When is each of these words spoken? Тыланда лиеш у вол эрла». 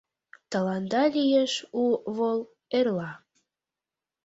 Тыланда 0.51 1.03
лиеш 1.15 1.53
у 1.81 1.83
вол 2.15 2.39
эрла». 2.77 3.11